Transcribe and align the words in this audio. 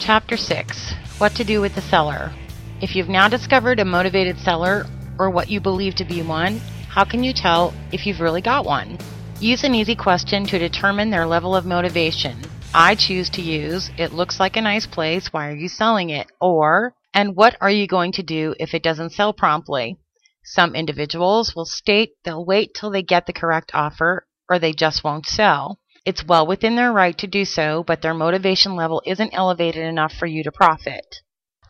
Chapter 0.00 0.36
6 0.36 0.92
What 1.18 1.34
to 1.34 1.44
Do 1.44 1.60
with 1.60 1.74
the 1.74 1.82
Seller. 1.82 2.32
If 2.80 2.94
you've 2.94 3.08
now 3.08 3.28
discovered 3.28 3.80
a 3.80 3.84
motivated 3.84 4.38
seller 4.38 4.86
or 5.18 5.28
what 5.28 5.50
you 5.50 5.60
believe 5.60 5.96
to 5.96 6.04
be 6.04 6.22
one, 6.22 6.58
how 6.88 7.04
can 7.04 7.24
you 7.24 7.32
tell 7.32 7.74
if 7.90 8.06
you've 8.06 8.20
really 8.20 8.40
got 8.40 8.64
one? 8.64 8.96
Use 9.40 9.64
an 9.64 9.74
easy 9.74 9.96
question 9.96 10.46
to 10.46 10.58
determine 10.58 11.10
their 11.10 11.26
level 11.26 11.54
of 11.56 11.66
motivation. 11.66 12.40
I 12.72 12.94
choose 12.94 13.28
to 13.30 13.42
use, 13.42 13.90
It 13.98 14.12
looks 14.12 14.38
like 14.38 14.56
a 14.56 14.62
nice 14.62 14.86
place, 14.86 15.32
why 15.32 15.48
are 15.48 15.56
you 15.56 15.68
selling 15.68 16.10
it? 16.10 16.30
Or, 16.40 16.94
And 17.12 17.34
what 17.34 17.56
are 17.60 17.70
you 17.70 17.88
going 17.88 18.12
to 18.12 18.22
do 18.22 18.54
if 18.60 18.74
it 18.74 18.84
doesn't 18.84 19.10
sell 19.10 19.32
promptly? 19.32 19.98
Some 20.44 20.76
individuals 20.76 21.56
will 21.56 21.66
state 21.66 22.12
they'll 22.24 22.44
wait 22.44 22.72
till 22.72 22.90
they 22.90 23.02
get 23.02 23.26
the 23.26 23.32
correct 23.32 23.72
offer 23.74 24.26
or 24.48 24.58
they 24.58 24.72
just 24.72 25.02
won't 25.02 25.26
sell. 25.26 25.80
It's 26.08 26.24
well 26.24 26.46
within 26.46 26.74
their 26.74 26.90
right 26.90 27.18
to 27.18 27.26
do 27.26 27.44
so, 27.44 27.84
but 27.84 28.00
their 28.00 28.14
motivation 28.14 28.74
level 28.74 29.02
isn't 29.04 29.34
elevated 29.34 29.84
enough 29.84 30.14
for 30.14 30.24
you 30.24 30.42
to 30.42 30.50
profit. 30.50 31.16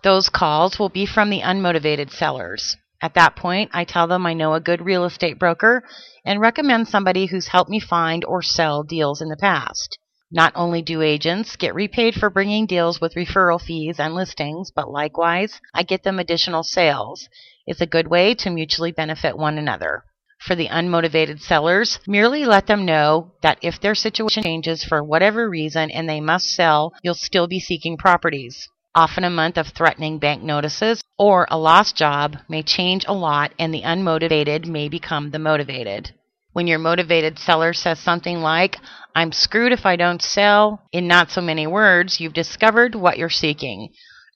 Those 0.04 0.28
calls 0.28 0.78
will 0.78 0.90
be 0.90 1.06
from 1.06 1.28
the 1.28 1.40
unmotivated 1.40 2.12
sellers. 2.12 2.76
At 3.02 3.14
that 3.14 3.34
point, 3.34 3.72
I 3.74 3.82
tell 3.82 4.06
them 4.06 4.26
I 4.26 4.34
know 4.34 4.54
a 4.54 4.60
good 4.60 4.80
real 4.80 5.04
estate 5.04 5.40
broker 5.40 5.82
and 6.24 6.40
recommend 6.40 6.86
somebody 6.86 7.26
who's 7.26 7.48
helped 7.48 7.68
me 7.68 7.80
find 7.80 8.24
or 8.24 8.40
sell 8.40 8.84
deals 8.84 9.20
in 9.20 9.28
the 9.28 9.36
past. 9.36 9.98
Not 10.30 10.52
only 10.54 10.82
do 10.82 11.02
agents 11.02 11.56
get 11.56 11.74
repaid 11.74 12.14
for 12.14 12.30
bringing 12.30 12.66
deals 12.66 13.00
with 13.00 13.16
referral 13.16 13.60
fees 13.60 13.98
and 13.98 14.14
listings, 14.14 14.70
but 14.70 14.88
likewise, 14.88 15.60
I 15.74 15.82
get 15.82 16.04
them 16.04 16.20
additional 16.20 16.62
sales. 16.62 17.28
It's 17.66 17.80
a 17.80 17.86
good 17.86 18.06
way 18.06 18.36
to 18.36 18.50
mutually 18.50 18.92
benefit 18.92 19.36
one 19.36 19.58
another. 19.58 20.04
For 20.40 20.54
the 20.54 20.68
unmotivated 20.68 21.40
sellers, 21.40 21.98
merely 22.06 22.44
let 22.44 22.66
them 22.66 22.84
know 22.84 23.32
that 23.42 23.58
if 23.60 23.80
their 23.80 23.94
situation 23.94 24.42
changes 24.42 24.84
for 24.84 25.02
whatever 25.02 25.48
reason 25.48 25.90
and 25.90 26.08
they 26.08 26.20
must 26.20 26.54
sell, 26.54 26.94
you'll 27.02 27.14
still 27.14 27.46
be 27.46 27.60
seeking 27.60 27.96
properties. 27.96 28.68
Often 28.94 29.24
a 29.24 29.30
month 29.30 29.58
of 29.58 29.68
threatening 29.68 30.18
bank 30.18 30.42
notices 30.42 31.02
or 31.18 31.46
a 31.50 31.58
lost 31.58 31.96
job 31.96 32.38
may 32.48 32.62
change 32.62 33.04
a 33.06 33.12
lot 33.12 33.52
and 33.58 33.74
the 33.74 33.82
unmotivated 33.82 34.66
may 34.66 34.88
become 34.88 35.30
the 35.30 35.38
motivated. 35.38 36.14
When 36.52 36.66
your 36.66 36.78
motivated 36.78 37.38
seller 37.38 37.72
says 37.72 37.98
something 37.98 38.40
like, 38.40 38.78
I'm 39.14 39.32
screwed 39.32 39.72
if 39.72 39.84
I 39.84 39.96
don't 39.96 40.22
sell, 40.22 40.82
in 40.92 41.06
not 41.06 41.30
so 41.30 41.40
many 41.40 41.66
words, 41.66 42.20
you've 42.20 42.32
discovered 42.32 42.94
what 42.94 43.18
you're 43.18 43.28
seeking. 43.28 43.90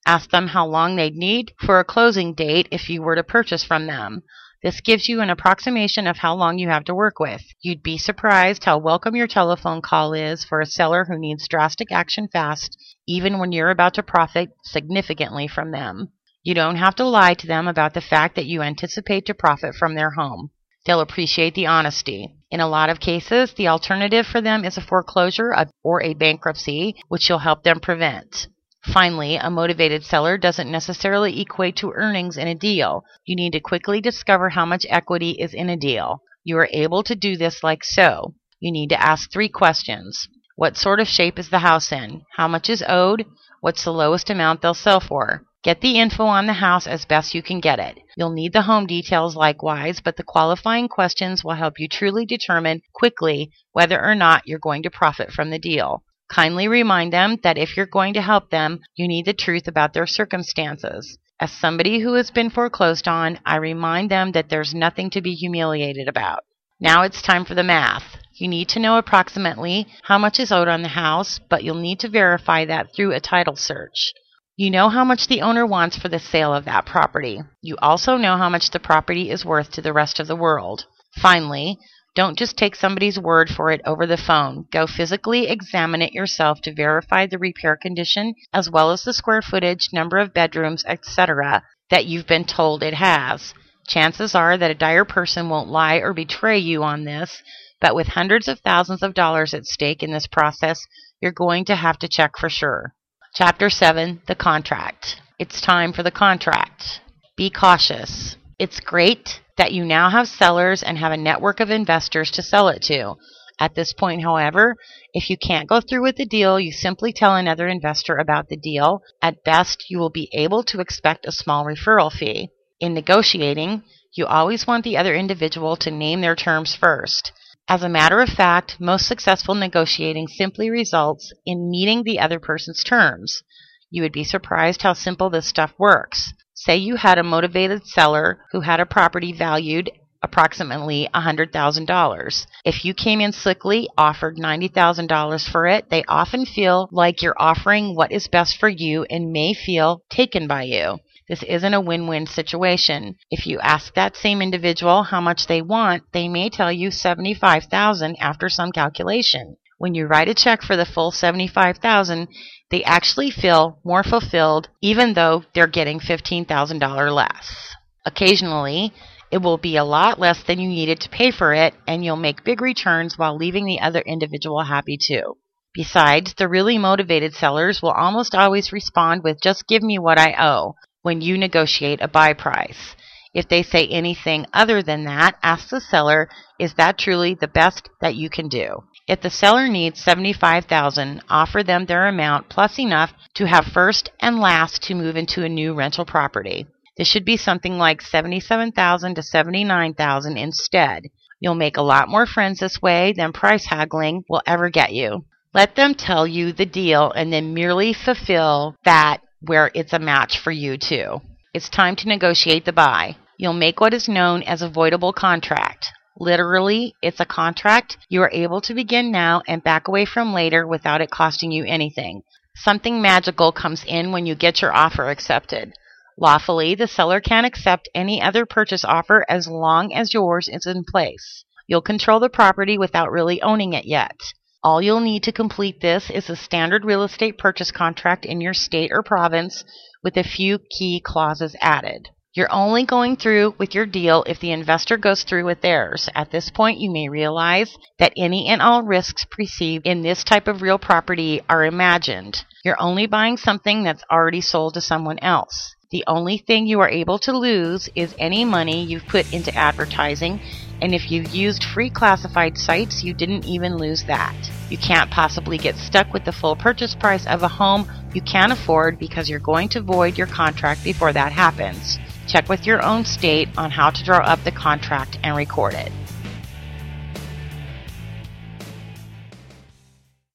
Ask 0.05 0.31
them 0.31 0.49
how 0.49 0.67
long 0.67 0.97
they'd 0.97 1.17
need 1.17 1.53
for 1.65 1.79
a 1.79 1.85
closing 1.85 2.35
date 2.35 2.69
if 2.71 2.91
you 2.91 3.03
were 3.03 3.17
to 3.17 3.23
purchase 3.23 3.65
from 3.65 3.87
them. 3.87 4.23
This 4.63 4.81
gives 4.81 5.09
you 5.09 5.21
an 5.21 5.29
approximation 5.29 6.07
of 6.07 6.19
how 6.19 6.37
long 6.37 6.57
you 6.57 6.69
have 6.69 6.85
to 6.85 6.95
work 6.95 7.19
with. 7.19 7.43
You'd 7.63 7.83
be 7.83 7.99
surprised 7.99 8.63
how 8.63 8.79
welcome 8.79 9.17
your 9.17 9.27
telephone 9.27 9.83
call 9.83 10.13
is 10.13 10.45
for 10.45 10.61
a 10.61 10.67
seller 10.67 11.05
who 11.05 11.19
needs 11.19 11.49
drastic 11.49 11.91
action 11.91 12.29
fast, 12.29 12.79
even 13.09 13.39
when 13.39 13.51
you're 13.51 13.71
about 13.71 13.95
to 13.95 14.05
profit 14.05 14.51
significantly 14.63 15.49
from 15.49 15.73
them. 15.73 16.13
You 16.45 16.55
don't 16.55 16.77
have 16.77 16.95
to 16.97 17.05
lie 17.05 17.35
to 17.35 17.47
them 17.49 17.67
about 17.67 17.95
the 17.95 18.01
fact 18.01 18.37
that 18.37 18.47
you 18.47 18.63
anticipate 18.63 19.27
to 19.27 19.35
profit 19.35 19.75
from 19.75 19.97
their 19.97 20.11
home. 20.11 20.51
They'll 20.87 21.01
appreciate 21.01 21.57
the 21.57 21.67
honesty. 21.67 22.37
In 22.49 22.61
a 22.61 22.69
lot 22.69 22.89
of 22.89 23.01
cases, 23.01 23.53
the 23.55 23.67
alternative 23.67 24.27
for 24.27 24.41
them 24.41 24.65
is 24.65 24.77
a 24.77 24.81
foreclosure 24.81 25.53
or 25.83 26.03
a 26.03 26.15
bankruptcy, 26.15 27.03
which 27.09 27.29
you'll 27.29 27.39
help 27.39 27.65
them 27.65 27.81
prevent. 27.81 28.47
Finally, 28.85 29.37
a 29.37 29.49
motivated 29.49 30.05
seller 30.05 30.37
doesn't 30.37 30.71
necessarily 30.71 31.41
equate 31.41 31.77
to 31.77 31.93
earnings 31.93 32.37
in 32.37 32.49
a 32.49 32.55
deal. 32.55 33.05
You 33.25 33.37
need 33.37 33.53
to 33.53 33.61
quickly 33.61 34.01
discover 34.01 34.49
how 34.49 34.67
much 34.67 34.85
equity 34.89 35.33
is 35.33 35.55
in 35.55 35.71
a 35.71 35.77
deal. 35.77 36.21
You 36.43 36.59
are 36.59 36.69
able 36.73 37.05
to 37.05 37.15
do 37.15 37.37
this 37.37 37.63
like 37.63 37.85
so. 37.85 38.35
You 38.59 38.73
need 38.73 38.89
to 38.89 39.01
ask 39.01 39.31
three 39.31 39.49
questions. 39.49 40.27
What 40.57 40.77
sort 40.77 40.99
of 40.99 41.07
shape 41.07 41.39
is 41.39 41.49
the 41.49 41.61
house 41.61 41.93
in? 41.93 42.23
How 42.37 42.49
much 42.49 42.69
is 42.69 42.83
owed? 42.89 43.25
What's 43.61 43.85
the 43.85 43.93
lowest 43.93 44.29
amount 44.31 44.63
they'll 44.63 44.75
sell 44.75 44.99
for? 44.99 45.45
Get 45.63 45.81
the 45.81 46.01
info 46.01 46.25
on 46.25 46.47
the 46.47 46.55
house 46.55 46.89
as 46.89 47.05
best 47.05 47.35
you 47.35 47.43
can 47.43 47.61
get 47.61 47.79
it. 47.79 47.99
You'll 48.17 48.33
need 48.33 48.53
the 48.53 48.63
home 48.63 48.87
details 48.87 49.37
likewise, 49.37 50.01
but 50.01 50.17
the 50.17 50.25
qualifying 50.25 50.89
questions 50.89 51.45
will 51.45 51.55
help 51.55 51.79
you 51.79 51.87
truly 51.87 52.27
determine 52.27 52.83
quickly 52.93 53.53
whether 53.71 54.05
or 54.05 54.17
not 54.17 54.49
you're 54.49 54.59
going 54.59 54.83
to 54.83 54.91
profit 54.91 55.31
from 55.31 55.51
the 55.51 55.61
deal. 55.61 56.03
Kindly 56.33 56.67
remind 56.67 57.13
them 57.13 57.37
that 57.43 57.59
if 57.59 57.77
you're 57.77 57.85
going 57.85 58.15
to 58.15 58.23
help 58.23 58.49
them, 58.49 58.81
you 58.95 59.07
need 59.07 59.27
the 59.27 59.35
truth 59.35 59.69
about 59.69 59.93
their 59.93 60.07
circumstances. 60.07 61.19
As 61.39 61.53
somebody 61.53 62.01
who 62.01 62.15
has 62.15 62.31
been 62.31 62.49
foreclosed 62.49 63.07
on, 63.07 63.39
I 63.45 63.57
remind 63.57 64.11
them 64.11 64.33
that 64.33 64.49
there's 64.49 64.73
nothing 64.73 65.11
to 65.11 65.21
be 65.21 65.35
humiliated 65.35 66.09
about. 66.09 66.45
Now 66.81 67.03
it's 67.03 67.21
time 67.21 67.45
for 67.45 67.55
the 67.55 67.63
math. 67.63 68.17
You 68.35 68.49
need 68.49 68.71
to 68.71 68.81
know 68.81 68.97
approximately 68.97 69.87
how 70.05 70.17
much 70.17 70.41
is 70.41 70.51
owed 70.51 70.69
on 70.69 70.81
the 70.81 70.89
house, 70.89 71.39
but 71.51 71.65
you'll 71.65 71.75
need 71.75 72.01
to 72.01 72.09
verify 72.09 72.65
that 72.65 72.95
through 72.97 73.13
a 73.13 73.21
title 73.21 73.57
search. 73.57 74.15
You 74.57 74.71
know 74.71 74.89
how 74.89 75.05
much 75.05 75.27
the 75.27 75.43
owner 75.43 75.67
wants 75.67 75.99
for 75.99 76.09
the 76.09 76.19
sale 76.19 76.55
of 76.55 76.65
that 76.65 76.87
property. 76.87 77.43
You 77.61 77.77
also 77.83 78.17
know 78.17 78.39
how 78.39 78.49
much 78.49 78.71
the 78.71 78.81
property 78.81 79.31
is 79.31 79.45
worth 79.45 79.71
to 79.73 79.83
the 79.83 79.93
rest 79.93 80.19
of 80.19 80.29
the 80.29 80.37
world. 80.37 80.87
Finally, 81.21 81.79
don't 82.15 82.39
just 82.39 82.59
take 82.59 82.77
somebody's 82.77 83.19
word 83.19 83.49
for 83.49 83.71
it 83.71 83.81
over 83.87 84.07
the 84.07 84.19
phone. 84.19 84.67
Go 84.71 84.87
physically 84.87 85.49
examine 85.49 86.03
it 86.03 86.13
yourself 86.13 86.61
to 86.63 86.75
verify 86.75 87.27
the 87.27 87.39
repair 87.39 87.77
condition 87.77 88.35
as 88.53 88.71
well 88.71 88.91
as 88.91 89.03
the 89.03 89.15
square 89.15 89.41
footage, 89.41 89.89
number 89.93 90.19
of 90.19 90.35
bedrooms, 90.35 90.85
etc. 90.87 91.63
that 91.91 92.05
you've 92.05 92.27
been 92.27 92.45
told 92.45 92.83
it 92.83 92.95
has. 92.95 93.55
Chances 93.87 94.35
are 94.35 94.59
that 94.59 94.71
a 94.71 94.75
dire 94.75 95.05
person 95.07 95.49
won't 95.49 95.71
lie 95.71 95.97
or 95.97 96.13
betray 96.13 96.59
you 96.59 96.83
on 96.83 97.05
this, 97.05 97.43
but 97.81 97.95
with 97.95 98.09
hundreds 98.09 98.47
of 98.47 98.61
thousands 98.61 99.03
of 99.03 99.15
dollars 99.15 99.55
at 99.55 99.65
stake 99.65 100.03
in 100.03 100.13
this 100.13 100.27
process, 100.27 100.87
you're 101.21 101.33
going 101.33 101.65
to 101.65 101.77
have 101.77 101.99
to 101.99 102.09
check 102.09 102.33
for 102.39 102.51
sure. 102.51 102.95
Chapter 103.35 103.71
7 103.71 104.21
The 104.29 104.35
Contract. 104.35 105.21
It's 105.39 105.61
time 105.61 105.93
for 105.93 106.03
the 106.03 106.11
contract. 106.11 107.01
Be 107.37 107.49
cautious. 107.49 108.37
It's 108.59 108.79
great 108.79 109.41
that 109.63 109.73
you 109.73 109.85
now 109.85 110.11
have 110.11 110.27
sellers 110.27 110.83
and 110.83 110.99
have 110.99 111.13
a 111.13 111.17
network 111.17 111.61
of 111.61 111.71
investors 111.71 112.33
to 112.33 112.43
sell 112.43 112.67
it 112.67 112.83
to. 112.83 113.15
At 113.61 113.77
this 113.77 113.93
point, 113.93 114.21
however, 114.21 114.75
if 115.15 115.31
you 115.31 115.37
can't 115.37 115.69
go 115.69 115.81
through 115.81 116.03
with 116.03 116.17
the 116.17 116.27
deal, 116.27 116.59
you 116.59 116.73
simply 116.73 117.13
tell 117.13 117.37
another 117.37 117.69
investor 117.69 118.17
about 118.17 118.49
the 118.49 118.57
deal. 118.57 119.03
At 119.23 119.45
best, 119.45 119.85
you 119.89 120.01
will 120.01 120.11
be 120.11 120.29
able 120.33 120.65
to 120.65 120.81
expect 120.81 121.27
a 121.27 121.31
small 121.31 121.65
referral 121.65 122.11
fee. 122.11 122.49
In 122.81 122.93
negotiating, 122.93 123.85
you 124.13 124.27
always 124.27 124.67
want 124.67 124.83
the 124.83 124.97
other 124.97 125.15
individual 125.15 125.77
to 125.77 125.93
name 125.93 126.23
their 126.23 126.35
terms 126.35 126.75
first. 126.75 127.31
As 127.69 127.85
a 127.85 127.89
matter 127.89 128.19
of 128.19 128.31
fact, 128.31 128.81
most 128.81 129.07
successful 129.07 129.55
negotiating 129.55 130.27
simply 130.27 130.71
results 130.71 131.33
in 131.47 131.71
meeting 131.71 132.03
the 132.03 132.19
other 132.19 132.41
person's 132.41 132.83
terms. 132.83 133.45
You 133.91 134.03
would 134.03 134.13
be 134.13 134.25
surprised 134.25 134.83
how 134.83 134.95
simple 134.95 135.31
this 135.31 135.47
stuff 135.47 135.73
works. 135.79 136.33
Say 136.65 136.77
you 136.77 136.95
had 136.95 137.19
a 137.19 137.25
motivated 137.25 137.89
seller 137.89 138.39
who 138.53 138.61
had 138.61 138.79
a 138.79 138.87
property 138.87 139.33
valued 139.33 139.91
approximately 140.23 141.09
$100,000. 141.13 142.47
If 142.65 142.85
you 142.85 142.95
came 142.95 143.21
in 143.21 143.33
slickly, 143.33 143.89
offered 143.99 144.37
$90,000 144.37 145.49
for 145.51 145.67
it, 145.67 145.91
they 145.91 146.05
often 146.07 146.47
feel 146.47 146.89
like 146.93 147.21
you're 147.21 147.35
offering 147.37 147.97
what 147.97 148.13
is 148.13 148.29
best 148.29 148.59
for 148.59 148.69
you 148.69 149.05
and 149.11 149.33
may 149.33 149.55
feel 149.55 150.05
taken 150.09 150.47
by 150.47 150.63
you. 150.63 151.01
This 151.29 151.43
isn't 151.43 151.75
a 151.75 151.81
win 151.81 152.07
win 152.07 152.27
situation. 152.29 153.17
If 153.29 153.45
you 153.45 153.59
ask 153.59 153.95
that 153.95 154.15
same 154.17 154.41
individual 154.41 155.03
how 155.03 155.21
much 155.21 155.49
they 155.49 155.63
want, 155.63 156.05
they 156.13 156.29
may 156.29 156.49
tell 156.49 156.71
you 156.71 156.93
75,000 156.93 158.15
after 158.21 158.49
some 158.49 158.71
calculation. 158.71 159.57
When 159.83 159.97
you 159.97 160.07
write 160.07 160.29
a 160.29 160.35
check 160.35 160.63
for 160.63 160.77
the 160.77 160.87
full 160.87 161.11
75,000, 161.11 162.29
they 162.71 162.85
actually 162.85 163.33
feel 163.33 163.81
more 163.83 164.05
fulfilled 164.05 164.69
even 164.81 165.15
though 165.15 165.43
they're 165.55 165.67
getting 165.67 165.99
$15,000 165.99 167.13
less. 167.13 167.75
Occasionally, 168.07 168.93
it 169.33 169.39
will 169.39 169.59
be 169.59 169.77
a 169.77 169.83
lot 169.83 170.21
less 170.21 170.41
than 170.45 170.61
you 170.61 170.69
needed 170.69 171.01
to 171.01 171.09
pay 171.09 171.33
for 171.33 171.53
it, 171.53 171.75
and 171.85 172.05
you'll 172.05 172.15
make 172.15 172.45
big 172.45 172.61
returns 172.61 173.19
while 173.19 173.37
leaving 173.37 173.67
the 173.67 173.81
other 173.81 174.03
individual 174.03 174.63
happy 174.63 174.97
too. 174.97 175.39
Besides, 175.75 176.35
the 176.35 176.47
really 176.47 176.79
motivated 176.79 177.35
sellers 177.35 177.83
will 177.83 177.91
almost 177.91 178.37
always 178.37 178.73
respond 178.73 179.25
with 179.25 179.43
just 179.43 179.67
give 179.67 179.83
me 179.83 179.99
what 179.99 180.17
I 180.17 180.37
owe 180.39 180.77
when 181.01 181.21
you 181.21 181.37
negotiate 181.37 182.01
a 182.01 182.07
buy 182.07 182.35
price. 182.35 182.95
If 183.35 183.49
they 183.49 183.65
say 183.65 183.89
anything 183.89 184.47
other 184.53 184.81
than 184.81 185.07
that, 185.07 185.39
ask 185.43 185.71
the 185.71 185.81
seller, 185.81 186.29
is 186.61 186.75
that 186.75 186.99
truly 186.99 187.35
the 187.35 187.49
best 187.49 187.89
that 188.01 188.15
you 188.15 188.31
can 188.31 188.47
do? 188.47 188.85
If 189.09 189.21
the 189.21 189.31
seller 189.31 189.67
needs 189.67 190.01
75,000, 190.01 191.23
offer 191.29 191.63
them 191.63 191.87
their 191.87 192.07
amount 192.07 192.49
plus 192.49 192.79
enough 192.79 193.13
to 193.35 193.47
have 193.47 193.67
first 193.67 194.11
and 194.21 194.39
last 194.39 194.83
to 194.85 194.95
move 194.95 195.17
into 195.17 195.45
a 195.45 195.49
new 195.49 195.75
rental 195.75 196.05
property. 196.05 196.67
This 196.97 197.09
should 197.09 197.25
be 197.25 197.37
something 197.37 197.79
like 197.79 198.01
77,000 198.01 199.15
to 199.15 199.23
79,000 199.23 200.37
instead. 200.37 201.05
You'll 201.41 201.55
make 201.57 201.77
a 201.77 201.83
lot 201.83 202.09
more 202.09 202.27
friends 202.27 202.61
this 202.61 202.81
way 202.81 203.13
than 203.17 203.33
price 203.33 203.67
haggling 203.67 204.25
will 204.29 204.43
ever 204.47 204.71
get 204.71 204.93
you. 204.93 205.25
Let 205.53 205.75
them 205.75 205.95
tell 205.95 206.27
you 206.27 206.53
the 206.53 206.67
deal 206.67 207.11
and 207.11 207.33
then 207.33 207.55
merely 207.55 207.93
fulfill 207.93 208.77
that 208.85 209.19
where 209.41 209.71
it's 209.75 209.93
a 209.93 209.99
match 209.99 210.39
for 210.39 210.53
you 210.53 210.79
too. 210.79 211.21
It's 211.53 211.69
time 211.69 211.97
to 211.97 212.09
negotiate 212.09 212.65
the 212.65 212.73
buy. 212.73 213.17
You'll 213.37 213.53
make 213.53 213.81
what 213.81 213.93
is 213.93 214.09
known 214.09 214.43
as 214.45 214.63
a 214.63 214.71
voidable 214.71 215.13
contract. 215.13 215.89
Literally, 216.19 216.95
it's 217.01 217.21
a 217.21 217.25
contract 217.25 217.97
you 218.09 218.23
are 218.23 218.31
able 218.33 218.61
to 218.61 218.75
begin 218.75 219.11
now 219.11 219.43
and 219.49 219.65
back 219.65 219.89
away 219.89 220.05
from 220.05 220.35
later 220.35 220.67
without 220.67 221.01
it 221.01 221.11
costing 221.11 221.51
you 221.51 221.65
anything. 221.65 222.23
Something 222.55 223.01
magical 223.01 223.51
comes 223.51 223.83
in 223.85 224.13
when 224.13 224.27
you 224.27 224.35
get 224.35 224.61
your 224.61 224.75
offer 224.75 225.09
accepted. 225.09 225.73
Lawfully, 226.19 226.75
the 226.75 226.87
seller 226.87 227.21
can 227.21 227.47
accept 227.47 227.89
any 227.95 228.21
other 228.21 228.45
purchase 228.45 228.85
offer 228.85 229.25
as 229.29 229.49
long 229.49 229.95
as 229.95 230.13
yours 230.13 230.49
is 230.49 230.67
in 230.67 230.85
place. 230.85 231.45
You'll 231.67 231.81
control 231.81 232.21
the 232.21 232.29
property 232.29 232.77
without 232.77 233.11
really 233.11 233.41
owning 233.41 233.73
it 233.73 233.87
yet. 233.87 234.21
All 234.63 234.83
you'll 234.83 235.01
need 235.01 235.23
to 235.23 235.33
complete 235.33 235.81
this 235.81 236.11
is 236.11 236.29
a 236.29 236.37
standard 236.37 236.85
real 236.85 237.03
estate 237.03 237.39
purchase 237.39 237.71
contract 237.71 238.27
in 238.27 238.43
your 238.43 238.53
state 238.53 238.91
or 238.93 239.03
province 239.03 239.65
with 240.03 240.19
a 240.19 240.23
few 240.23 240.59
key 240.59 241.01
clauses 241.01 241.57
added. 241.61 242.11
You're 242.35 242.51
only 242.51 242.87
going 242.87 243.17
through 243.17 243.57
with 243.59 243.75
your 243.75 243.85
deal 243.85 244.25
if 244.27 244.41
the 244.41 244.53
investor 244.53 244.97
goes 244.97 245.23
through 245.23 245.45
with 245.45 245.61
theirs. 245.61 246.09
At 246.15 246.31
this 246.31 246.49
point, 246.49 246.81
you 246.81 246.91
may 246.91 247.11
realize 247.11 247.77
that 247.99 248.15
any 248.17 248.49
and 248.49 248.63
all 248.63 248.83
risks 248.83 249.27
perceived 249.31 249.87
in 249.87 250.01
this 250.01 250.25
type 250.25 250.49
of 250.49 250.63
real 250.63 250.79
property 250.79 251.43
are 251.51 251.63
imagined. 251.63 252.43
You're 252.65 252.81
only 252.81 253.07
buying 253.07 253.37
something 253.37 253.83
that's 253.83 254.03
already 254.11 254.41
sold 254.41 254.73
to 254.75 254.81
someone 254.81 255.19
else. 255.19 255.75
The 255.91 256.05
only 256.07 256.39
thing 256.39 256.67
you 256.67 256.81
are 256.81 256.89
able 256.89 257.19
to 257.19 257.37
lose 257.37 257.91
is 257.95 258.15
any 258.19 258.47
money 258.47 258.83
you've 258.83 259.07
put 259.07 259.31
into 259.31 259.55
advertising, 259.55 260.41
and 260.81 260.95
if 260.95 261.11
you've 261.11 261.35
used 261.35 261.63
free 261.63 261.91
classified 261.91 262.57
sites, 262.57 263.05
you 263.05 263.13
didn't 263.13 263.45
even 263.45 263.77
lose 263.77 264.05
that. 264.05 264.35
You 264.71 264.79
can't 264.79 265.11
possibly 265.11 265.59
get 265.59 265.77
stuck 265.77 266.15
with 266.15 266.25
the 266.25 266.33
full 266.33 266.57
purchase 266.57 266.95
price 266.95 267.27
of 267.27 267.43
a 267.43 267.49
home 267.49 267.93
you 268.15 268.23
can't 268.23 268.53
afford 268.53 268.99
because 268.99 269.29
you're 269.29 269.39
going 269.39 269.69
to 269.71 269.83
void 269.83 270.17
your 270.17 270.29
contract 270.29 270.83
before 270.83 271.13
that 271.13 271.33
happens. 271.33 271.99
Check 272.27 272.49
with 272.49 272.67
your 272.67 272.85
own 272.85 273.05
state 273.05 273.49
on 273.57 273.71
how 273.71 273.91
to 273.91 274.05
draw 274.05 274.19
up 274.19 274.43
the 274.45 274.53
contract 274.53 275.19
and 275.23 275.37
record 275.37 275.75
it. 275.75 275.93